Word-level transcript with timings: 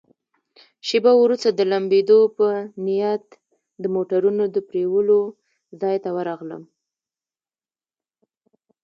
شیبه 0.87 1.11
وروسته 1.17 1.49
د 1.53 1.61
لمبېدو 1.71 2.19
په 2.37 2.47
نیت 2.85 3.25
د 3.81 3.83
موټرونو 3.95 4.43
د 4.55 4.57
پرېولو 4.69 5.19
ځای 5.81 5.95
ته 6.03 6.09
ورغلم. 6.17 6.63